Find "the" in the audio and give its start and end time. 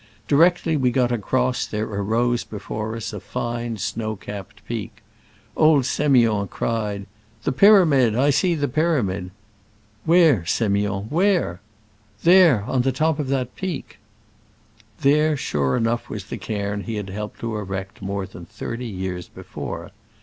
7.43-7.51, 8.55-8.67, 12.81-12.91, 16.25-16.37